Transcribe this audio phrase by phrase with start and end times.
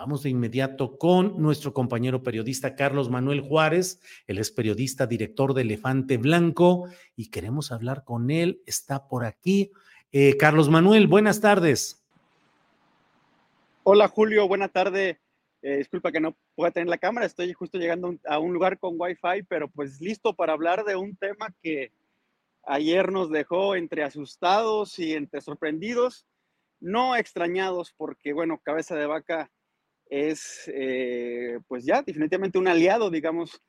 [0.00, 4.00] vamos de inmediato con nuestro compañero periodista Carlos Manuel Juárez.
[4.26, 8.62] Él es periodista, director de Elefante Blanco y queremos hablar con él.
[8.64, 9.72] Está por aquí.
[10.10, 12.02] Eh, Carlos Manuel, buenas tardes.
[13.82, 15.20] Hola Julio, buena tarde.
[15.60, 18.94] Eh, disculpa que no pueda tener la cámara, estoy justo llegando a un- lugar con
[18.98, 21.92] Wi-Fi, pero pues listo para hablar de un tema que
[22.62, 26.24] ayer nos dejó entre asustados y entre sorprendidos,
[26.80, 29.50] no extrañados, porque bueno, Cabeza de Vaca
[30.10, 33.62] es eh, pues ya definitivamente un aliado, digamos,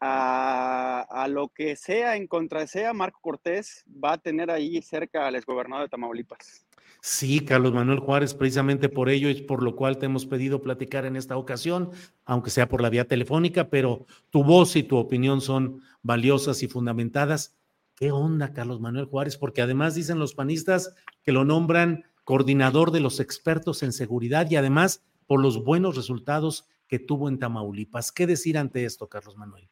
[0.00, 5.26] a, a lo que sea en contra sea, Marco Cortés va a tener ahí cerca
[5.26, 6.64] al exgobernador de Tamaulipas.
[7.00, 11.04] Sí, Carlos Manuel Juárez, precisamente por ello es por lo cual te hemos pedido platicar
[11.04, 11.90] en esta ocasión,
[12.24, 16.68] aunque sea por la vía telefónica, pero tu voz y tu opinión son valiosas y
[16.68, 17.56] fundamentadas.
[17.94, 19.36] ¿Qué onda, Carlos Manuel Juárez?
[19.36, 24.56] Porque además dicen los panistas que lo nombran coordinador de los expertos en seguridad y
[24.56, 28.10] además por los buenos resultados que tuvo en Tamaulipas.
[28.10, 29.68] ¿Qué decir ante esto, Carlos Manuel?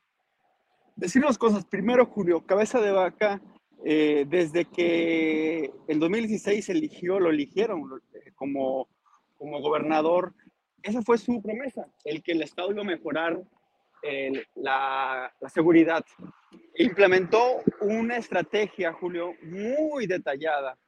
[0.97, 1.65] decir dos cosas.
[1.65, 3.41] Primero, Julio, Cabeza de Vaca,
[3.84, 8.89] eh, desde que en 2016 se eligió, lo eligieron eh, como,
[9.39, 10.33] como gobernador,
[10.83, 13.41] esa fue su promesa, el que el Estado iba a mejorar
[14.55, 16.05] la, la seguridad.
[16.77, 20.78] Implementó una estrategia, Julio, muy detallada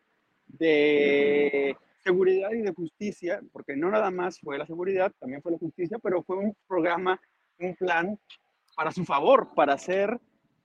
[0.47, 1.77] de
[2.08, 5.98] seguridad y de justicia, porque no nada más fue la seguridad, también fue la justicia,
[6.02, 7.20] pero fue un programa,
[7.58, 8.19] un plan
[8.74, 10.19] para su favor, para hacer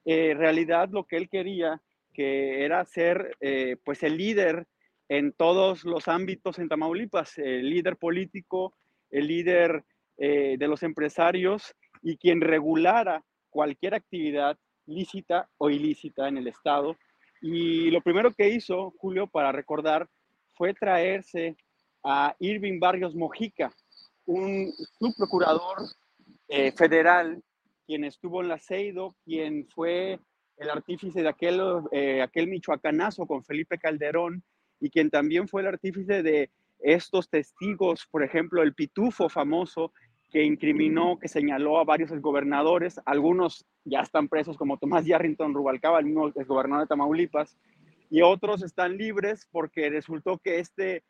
[0.06, 1.82] eh, realidad lo que él quería,
[2.14, 4.68] que era ser eh, pues el líder
[5.10, 8.74] en todos los ámbitos en Tamaulipas, el líder político,
[9.10, 9.84] el líder
[10.18, 16.96] eh, de los empresarios y quien regulara cualquier actividad lícita o ilícita en el Estado.
[17.42, 20.08] Y lo primero que hizo Julio para recordar
[20.54, 21.56] fue traerse
[22.04, 23.72] a Irving Barrios Mojica,
[24.26, 25.84] un subprocurador
[26.48, 27.42] eh, federal
[27.86, 30.20] quien estuvo en la CEIDO, quien fue
[30.58, 31.62] el artífice de aquel,
[31.92, 34.44] eh, aquel michoacanazo con Felipe Calderón
[34.80, 39.94] y quien también fue el artífice de estos testigos, por ejemplo, el pitufo famoso
[40.30, 46.00] que incriminó, que señaló a varios exgobernadores, algunos ya están presos como Tomás Yarrington Rubalcaba,
[46.00, 47.58] el mismo exgobernador de Tamaulipas,
[48.14, 51.04] y otros están libres porque resultó que este,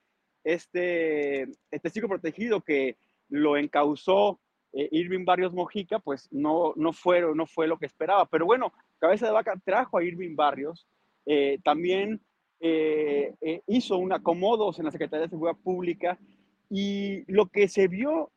[0.46, 2.96] este, el testigo protegido que
[3.28, 4.40] lo encausó
[4.72, 8.26] eh, Irving Barrios Mojica, pues no, no, fue, no fue lo que esperaba.
[8.28, 10.88] Pero bueno, Cabeza de Vaca trajo a Irving Barrios.
[11.26, 12.22] Eh, también
[12.62, 16.18] eh, eh, hizo un acomodos en la Secretaría de Seguridad Pública
[16.70, 18.32] y lo que se vio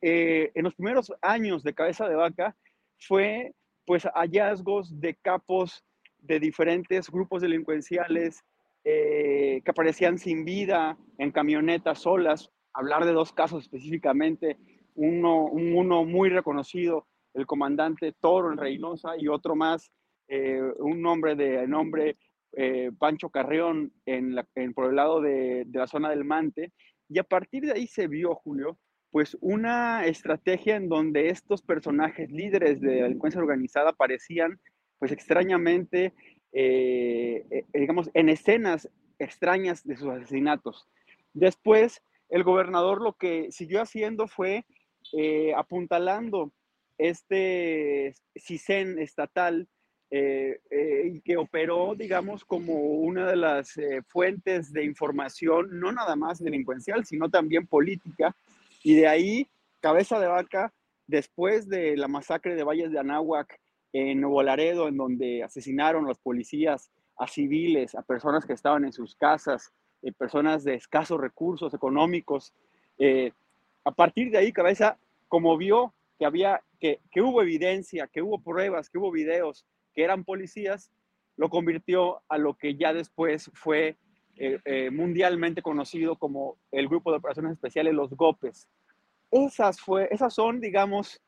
[0.00, 2.56] eh, en los primeros años de Cabeza de Vaca
[2.98, 3.52] fue
[3.84, 5.84] pues hallazgos de capos
[6.18, 8.42] de diferentes grupos delincuenciales
[8.84, 12.52] que aparecían sin vida en camionetas solas.
[12.72, 14.58] Hablar de dos casos específicamente,
[14.94, 17.04] uno, uno muy reconocido,
[17.34, 19.90] el comandante Toro en Reynosa y otro más,
[20.78, 22.16] un hombre de nombre
[22.58, 24.34] eh, Pancho Carreón en,
[24.74, 26.72] por el lado de, la zona del Mante.
[27.08, 28.78] Y a partir de ahí se vio, Julio,
[29.10, 34.58] pues una estrategia en donde estos personajes líderes de delincuencia organizada parecían,
[34.98, 36.12] pues extrañamente,
[36.52, 38.88] eh, eh, digamos, en escenas
[39.18, 40.88] extrañas de sus asesinatos.
[41.32, 44.64] Después, el gobernador lo que siguió haciendo fue
[45.56, 46.50] apuntalando
[46.98, 49.68] este CISEN estatal
[50.08, 56.14] eh, eh, que operó, digamos, como una de las eh, fuentes de información, no nada
[56.14, 58.36] más delincuencial, sino también política.
[58.84, 59.48] Y de ahí,
[59.80, 60.72] cabeza de vaca,
[61.08, 63.58] después de la masacre de Valles de Anáhuac
[63.92, 68.92] en Nuevo Laredo, en donde asesinaron los policías a civiles, a personas que estaban en
[68.92, 69.72] sus casas,
[70.18, 72.52] personas de escasos recursos económicos.
[73.84, 74.98] a partir de ahí, cabeza,
[75.28, 80.04] como vio que había, que, que hubo evidencia, que hubo pruebas, que hubo videos, que
[80.04, 80.90] eran policías,
[81.36, 83.96] lo convirtió a lo que ya después fue
[84.36, 88.68] eh, eh, mundialmente conocido como el Grupo de Operaciones Especiales, los GOPES.
[89.30, 91.22] Esas, fue, esas son, digamos,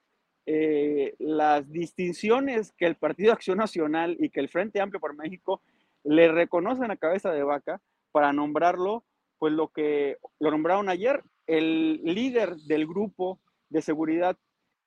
[0.50, 5.60] eh, las distinciones que el Partido Acción Nacional y que el Frente Amplio por México
[6.04, 9.04] le reconocen a cabeza de vaca para nombrarlo,
[9.38, 14.38] pues lo que lo nombraron ayer, el líder del grupo de seguridad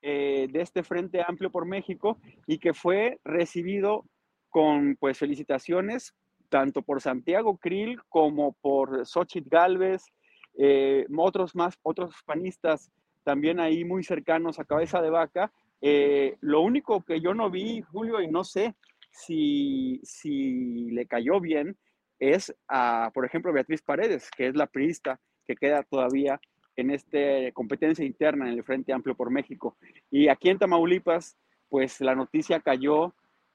[0.01, 2.17] eh, de este Frente Amplio por México
[2.47, 4.05] y que fue recibido
[4.49, 6.15] con pues felicitaciones
[6.49, 10.05] tanto por Santiago Krill como por Xochitl Galvez,
[10.57, 12.91] eh, otros más, otros panistas
[13.23, 15.51] también ahí muy cercanos a cabeza de vaca.
[15.81, 18.75] Eh, lo único que yo no vi, Julio, y no sé
[19.11, 21.77] si, si le cayó bien,
[22.19, 26.39] es a, por ejemplo, Beatriz Paredes, que es la priista que queda todavía
[26.75, 27.17] en esta
[27.53, 29.77] competencia interna en el Frente Amplio por México.
[30.09, 31.37] Y aquí en Tamaulipas,
[31.69, 33.13] pues la noticia cayó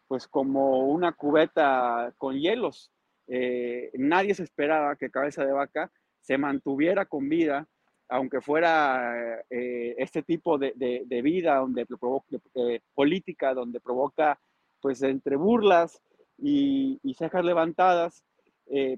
[0.08, 2.92] pues como una cubeta con hielos.
[3.28, 5.90] Eh, nadie se esperaba que Cabeza de Vaca
[6.20, 7.68] se mantuviera con vida,
[8.08, 14.38] aunque fuera eh, este tipo de, de, vida donde provoca, eh, política, donde provoca
[14.80, 16.00] pues entre burlas
[16.38, 18.24] y, y cejas levantadas.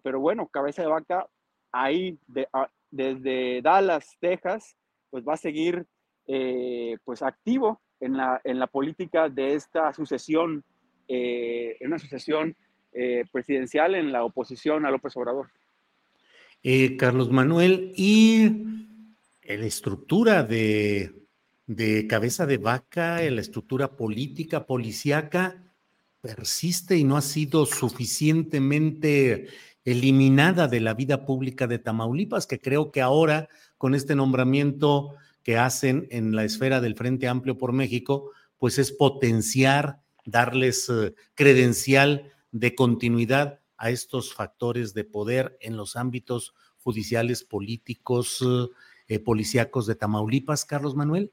[0.02, 1.26] pero bueno, Cabeza de Vaca
[1.72, 2.48] ahí de,
[2.90, 4.76] desde Dallas, Texas,
[5.10, 5.86] pues va a seguir
[6.26, 10.64] eh, pues activo en la, en la política de esta sucesión,
[11.08, 12.56] eh, en una sucesión
[12.92, 15.48] eh, presidencial en la oposición a López Obrador.
[16.98, 18.87] Carlos Manuel, y
[19.56, 21.14] la estructura de,
[22.08, 25.62] cabeza de vaca, la estructura política, policíaca,
[26.20, 29.48] persiste y no ha sido suficientemente
[29.84, 33.48] eliminada de la vida pública de Tamaulipas, que creo que ahora
[33.78, 38.92] con este nombramiento que hacen en la esfera del Frente Amplio por México, pues es
[38.92, 47.44] potenciar, darles eh, credencial de continuidad a estos factores de poder en los ámbitos judiciales,
[47.44, 48.42] políticos,
[49.08, 51.32] eh, policíacos de Tamaulipas, Carlos Manuel?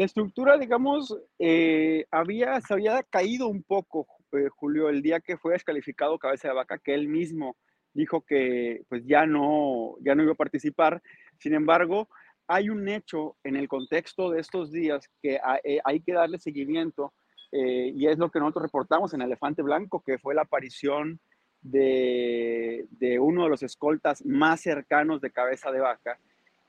[0.00, 5.36] La estructura, digamos, eh, había, se había caído un poco eh, Julio, el día que
[5.36, 7.56] fue descalificado Cabeza de Vaca, que él mismo
[7.92, 11.02] dijo que pues ya no, ya no iba a participar.
[11.38, 12.08] Sin embargo,
[12.46, 17.12] hay un hecho en el contexto de estos días que eh, hay que darle seguimiento
[17.52, 21.18] y es lo que nosotros reportamos en Elefante Blanco, que fue la aparición
[21.62, 26.20] de, de uno de los escoltas más cercanos de Cabeza de Vaca,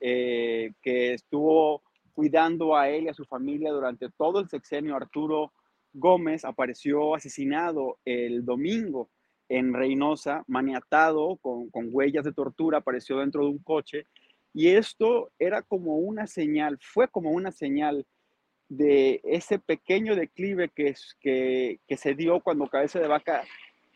[0.02, 1.82] que estuvo
[2.12, 5.52] cuidando a él y a su familia durante todo el sexenio Arturo
[5.94, 9.08] Gómez apareció asesinado el domingo
[9.48, 14.06] en Reynosa, maniatado con, huellas de tortura, apareció dentro de un coche.
[14.54, 18.06] Y esto era como una señal, fue como una señal
[18.68, 23.44] de ese pequeño declive que, que, que se dio cuando Cabeza de Vaca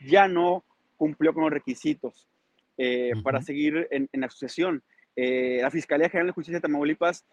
[0.06, 0.62] ya no
[0.96, 2.28] cumplió con los requisitos
[2.76, 4.82] eh, para seguir en, la sucesión.
[5.16, 7.24] Eh, la Fiscalía General de Justicia de Tamaulipas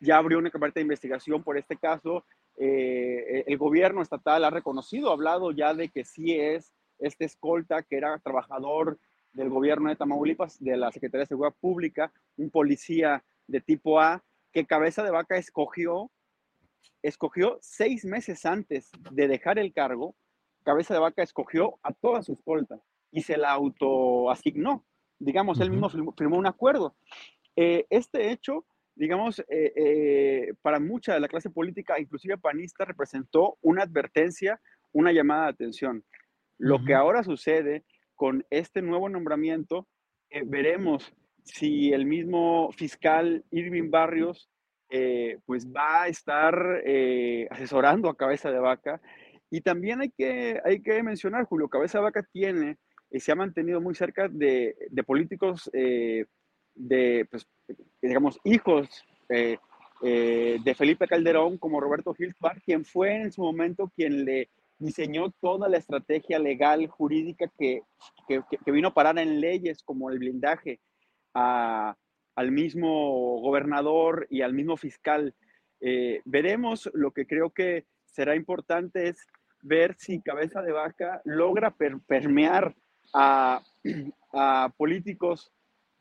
[0.00, 2.24] ya abrió una carpeta de investigación por este caso
[2.56, 7.82] eh, el gobierno estatal ha reconocido, ha hablado ya de que sí es este escolta
[7.82, 8.98] que era trabajador
[9.32, 14.22] del gobierno de Tamaulipas, de la Secretaría de Seguridad Pública, un policía de tipo A,
[14.52, 16.10] que Cabeza de Vaca escogió,
[17.02, 20.14] escogió seis meses antes de dejar el cargo,
[20.62, 22.78] Cabeza de Vaca escogió a toda su escolta.
[23.14, 24.86] y se la autoasignó.
[25.22, 26.96] Digamos, él mismo firmó, un acuerdo.
[27.54, 28.64] Eh, este hecho,
[28.96, 34.60] digamos, eh, eh, para mucha de la clase política, inclusive panista, representó una advertencia,
[34.90, 36.04] una llamada de atención.
[36.58, 37.84] Lo que ahora sucede
[38.16, 39.86] con este nuevo nombramiento,
[40.46, 41.14] veremos
[41.44, 44.48] si el mismo fiscal Irving Barrios
[45.46, 46.82] pues va a estar
[47.50, 49.00] asesorando a Cabeza de Vaca.
[49.50, 52.78] Y también hay que, hay que mencionar, Julio, Cabeza de Vaca tiene
[53.12, 56.24] y se ha mantenido muy cerca de, de políticos, eh,
[56.74, 57.46] de, pues,
[58.00, 58.88] digamos, hijos
[59.28, 59.58] eh,
[60.02, 65.30] eh, de Felipe Calderón, como Roberto Hilsbar, quien fue en su momento quien le diseñó
[65.40, 67.82] toda la estrategia legal, jurídica que,
[68.26, 70.80] que, que vino a parar en leyes como el blindaje
[71.34, 71.94] a,
[72.34, 75.34] al mismo gobernador y al mismo fiscal.
[76.24, 79.26] veremos, lo que creo que será importante es
[79.60, 81.74] ver si Cabeza de Vaca logra
[82.06, 82.74] permear
[83.14, 85.52] a, políticos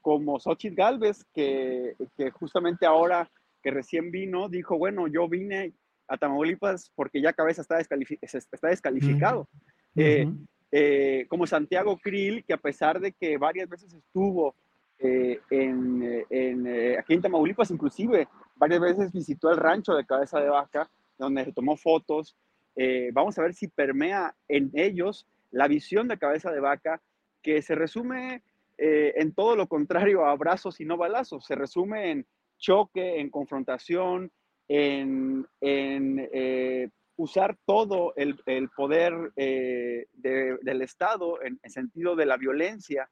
[0.01, 1.95] como Xochitl Galvez, que,
[2.33, 3.29] justamente ahora
[3.61, 5.73] que recién vino, dijo, bueno, yo vine
[6.07, 9.47] a Tamaulipas porque ya Cabeza está, está descalificado.
[9.95, 10.27] Eh,
[10.71, 14.55] eh, como Santiago Krill, que a pesar de que varias veces estuvo
[14.97, 20.89] eh, en, aquí en Tamaulipas, inclusive varias veces visitó el rancho de Cabeza de Vaca,
[21.19, 22.35] donde se tomó fotos.
[23.13, 27.01] vamos a ver si permea en ellos la visión de cabeza de vaca,
[27.41, 28.43] que se resume
[28.77, 32.25] eh, en todo lo contrario a abrazos y no balazos, se resume en
[32.57, 34.31] choque, en confrontación,
[34.67, 38.39] en, eh, usar todo el,
[38.75, 43.09] poder eh, del Estado en, en, sentido de la violencia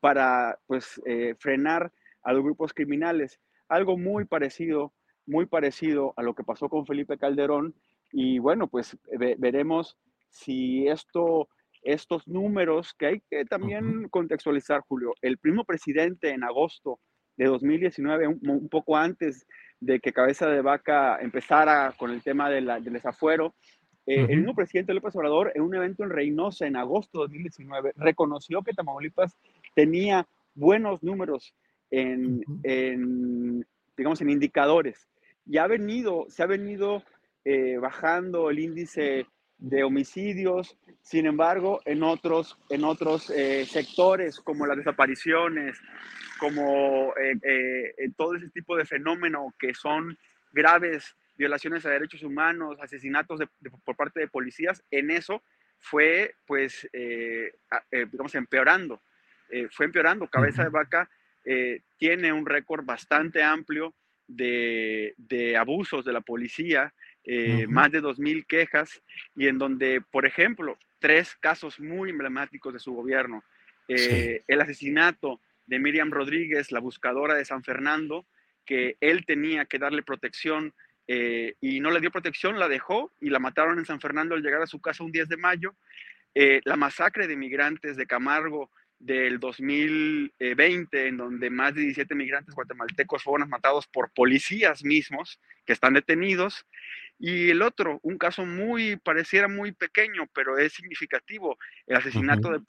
[0.00, 1.00] para pues,
[1.38, 3.40] frenar a los grupos criminales.
[3.68, 4.94] Algo muy parecido,
[5.26, 7.74] muy parecido a lo que pasó con Felipe Calderón.
[8.12, 8.96] Y bueno, pues
[9.36, 9.98] veremos
[10.28, 11.48] si esto,
[11.82, 17.00] estos números que hay que también contextualizar, Julio, el primo presidente en agosto
[17.36, 19.46] de 2019, un, poco antes
[19.80, 23.54] de que Cabeza de Vaca empezara con el tema de la, del desafuero,
[24.06, 27.92] eh, el mismo presidente López Obrador, en un evento en Reynosa en agosto de 2019,
[27.96, 29.36] reconoció que Tamaulipas
[29.74, 31.54] tenía buenos números
[31.90, 33.66] en, en
[33.98, 35.06] digamos, en indicadores.
[35.44, 37.02] Y ha venido, se ha venido
[37.44, 39.26] eh, bajando el índice
[39.58, 40.76] de homicidios.
[41.02, 45.80] Sin embargo, en otros, en otros eh, sectores como las desapariciones,
[46.38, 50.16] como eh, eh, todo ese tipo de fenómeno que son
[50.52, 53.40] graves violaciones a derechos humanos, asesinatos
[53.84, 55.42] por parte de policías, en eso
[55.78, 56.88] fue, pues,
[57.92, 59.00] digamos, empeorando.
[59.70, 60.26] fue empeorando.
[60.26, 61.08] Cabeza de Vaca
[61.96, 63.94] tiene un récord bastante amplio
[64.26, 66.92] de, de abusos de la policía,
[67.30, 69.02] eh, más de 2.000 quejas
[69.36, 73.44] y en donde, por ejemplo, tres casos muy emblemáticos de su gobierno.
[73.86, 78.24] Eh, el asesinato de Miriam Rodríguez, la buscadora de San Fernando,
[78.64, 80.72] que él tenía que darle protección
[81.06, 84.42] eh, y no le dio protección, la dejó y la mataron en San Fernando al
[84.42, 85.74] llegar a su casa un 10 de mayo.
[86.34, 93.22] la masacre de migrantes de Camargo del 2020, en donde más de 17 migrantes guatemaltecos
[93.22, 96.66] fueron matados por policías mismos que están detenidos.
[97.20, 102.60] Y el otro, un caso muy, pareciera muy pequeño, pero es significativo, el asesinato de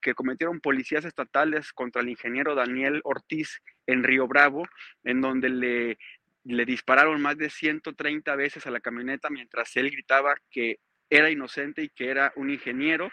[0.00, 4.66] que cometieron policías estatales contra el ingeniero Daniel Ortiz en Río Bravo,
[5.04, 5.98] en donde le,
[6.44, 11.82] le dispararon más de 130 veces a la camioneta mientras él gritaba que era inocente
[11.82, 13.10] y que era un ingeniero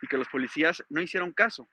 [0.00, 1.68] y que los policías no hicieron caso.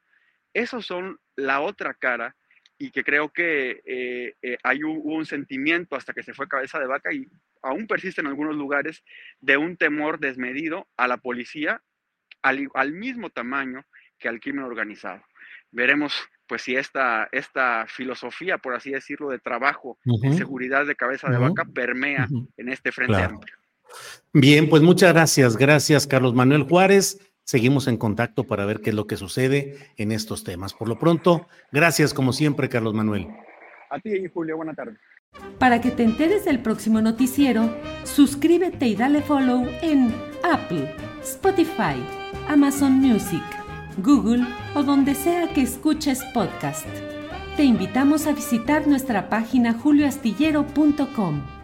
[0.54, 2.36] Esos son la otra cara
[2.78, 6.80] y que creo que eh, eh, hay un, un, sentimiento hasta que se fue cabeza
[6.80, 7.28] de vaca y
[7.62, 9.04] aún persiste en algunos lugares
[9.42, 11.82] de un temor desmedido a la policía
[12.42, 13.86] al, mismo tamaño
[14.18, 15.22] que al crimen organizado.
[15.72, 16.14] Veremos
[16.48, 21.38] pues si esta, esta filosofía, por así decirlo, de trabajo en seguridad de cabeza de
[21.38, 22.28] vaca permea
[22.58, 23.56] en este frente amplio.
[24.34, 25.58] Bien, pues muchas gracias.
[25.58, 27.20] Gracias, Carlos Manuel Juárez.
[27.50, 30.76] Seguimos en contacto para ver qué es lo que sucede en estos temas.
[30.76, 33.28] Por lo pronto, gracias como siempre, Carlos Manuel.
[33.90, 34.98] A ti, Julio, buena tarde.
[35.58, 40.14] Para que te enteres del próximo noticiero, suscríbete y dale follow en
[40.44, 41.98] Apple, Spotify,
[42.48, 43.42] Amazon Music,
[43.98, 46.86] Google o donde sea que escuches podcast.
[47.58, 51.59] Te invitamos a visitar nuestra página julioastillero.com.